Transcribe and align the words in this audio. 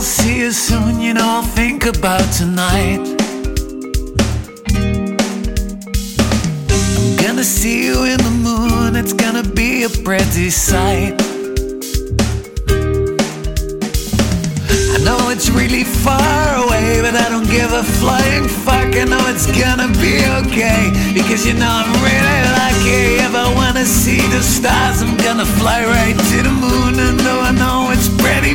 I'll 0.00 0.06
see 0.06 0.38
you 0.38 0.50
soon, 0.50 0.98
you 0.98 1.12
know 1.12 1.20
I'll 1.22 1.42
think 1.42 1.84
about 1.84 2.24
tonight. 2.32 3.00
I'm 6.96 7.16
gonna 7.22 7.44
see 7.44 7.84
you 7.84 8.04
in 8.04 8.16
the 8.16 8.30
moon, 8.42 8.96
it's 8.96 9.12
gonna 9.12 9.42
be 9.42 9.82
a 9.82 9.90
pretty 9.90 10.48
sight. 10.48 11.20
I 14.94 14.98
know 15.04 15.28
it's 15.28 15.50
really 15.50 15.84
far 15.84 16.64
away, 16.64 17.02
but 17.02 17.14
I 17.14 17.28
don't 17.28 17.50
give 17.50 17.70
a 17.70 17.82
flying 18.00 18.48
fuck. 18.48 18.96
I 18.96 19.04
know 19.04 19.20
it's 19.28 19.48
gonna 19.52 19.88
be 20.00 20.24
okay, 20.40 20.90
because 21.12 21.44
you 21.46 21.52
know 21.52 21.68
I'm 21.68 21.92
really 22.00 22.40
lucky. 22.56 23.20
If 23.20 23.34
I 23.34 23.52
wanna 23.54 23.84
see 23.84 24.22
the 24.28 24.40
stars, 24.40 25.02
I'm 25.02 25.14
gonna 25.18 25.44
fly 25.44 25.84
right 25.84 26.16
to 26.16 26.42
the 26.42 26.54
moon, 26.64 26.98
and 26.98 27.20
though 27.20 27.42
I 27.42 27.52
know 27.52 27.90
it's 27.92 28.08
pretty 28.08 28.49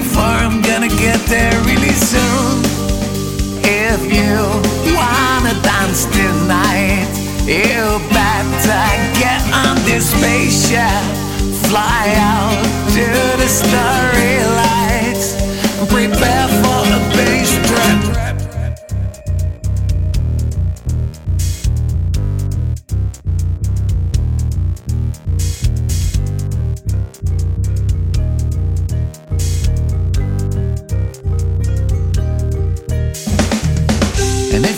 you 7.47 7.99
better 8.09 8.85
get 9.19 9.41
on 9.53 9.75
this 9.85 10.09
spaceship, 10.09 11.03
fly 11.69 12.13
out 12.17 12.63
to 12.89 13.05
the 13.37 13.47
starry 13.47 13.94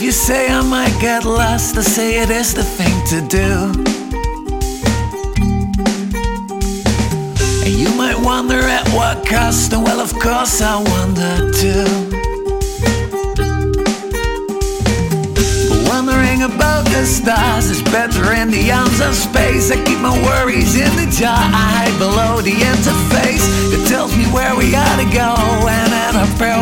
you 0.08 0.14
say 0.14 0.48
I 0.48 0.62
might 0.62 0.98
get 1.02 1.26
lost, 1.26 1.76
I 1.76 1.82
say 1.82 2.22
it 2.22 2.30
is 2.30 2.54
the 2.54 2.64
thing 2.64 2.96
to 3.12 3.20
do. 3.28 3.50
And 7.66 7.74
you 7.76 7.90
might 7.98 8.18
wonder 8.24 8.56
at 8.56 8.88
what 8.96 9.26
cost, 9.28 9.74
and 9.74 9.84
well, 9.84 10.00
of 10.00 10.14
course, 10.18 10.62
I 10.62 10.78
wonder 10.78 11.52
too. 11.52 12.16
About 16.48 16.86
the 16.86 17.04
stars 17.04 17.70
is 17.70 17.82
better 17.92 18.32
in 18.32 18.50
the 18.50 18.72
arms 18.72 19.02
of 19.02 19.14
space. 19.14 19.70
I 19.70 19.84
keep 19.84 20.00
my 20.00 20.16
worries 20.24 20.80
in 20.80 20.96
the 20.96 21.12
jar 21.12 21.36
I 21.36 21.66
hide 21.76 21.98
below 22.00 22.40
the 22.40 22.56
interface. 22.56 23.44
It 23.76 23.86
tells 23.90 24.16
me 24.16 24.24
where 24.32 24.56
we 24.56 24.72
gotta 24.72 25.04
go, 25.12 25.36
and 25.68 25.92
at 25.92 26.16
a 26.16 26.26
prayer 26.38 26.56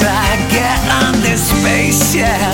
better 0.00 0.48
get 0.48 0.80
on 1.04 1.20
this 1.20 1.50
spaceship, 1.50 2.26
fly 2.26 2.51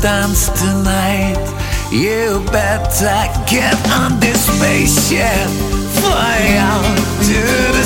dance 0.00 0.48
tonight, 0.50 1.38
you 1.90 2.44
better 2.52 3.18
get 3.48 3.74
on 3.90 4.20
this 4.20 4.46
spaceship, 4.46 5.48
fly 5.98 6.38
out 6.58 6.96
to 7.26 7.40
the 7.76 7.82